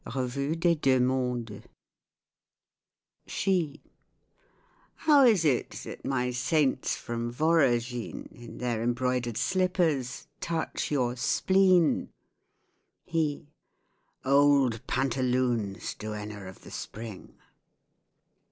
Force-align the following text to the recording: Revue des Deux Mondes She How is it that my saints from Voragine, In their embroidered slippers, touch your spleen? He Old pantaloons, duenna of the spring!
Revue 0.15 0.55
des 0.55 0.73
Deux 0.73 0.99
Mondes 0.99 1.61
She 3.27 3.83
How 4.95 5.23
is 5.23 5.45
it 5.45 5.69
that 5.83 6.03
my 6.03 6.31
saints 6.31 6.95
from 6.95 7.31
Voragine, 7.31 8.25
In 8.31 8.57
their 8.57 8.81
embroidered 8.81 9.37
slippers, 9.37 10.25
touch 10.39 10.89
your 10.89 11.15
spleen? 11.15 12.09
He 13.05 13.45
Old 14.25 14.87
pantaloons, 14.87 15.93
duenna 15.93 16.47
of 16.49 16.61
the 16.63 16.71
spring! 16.71 17.35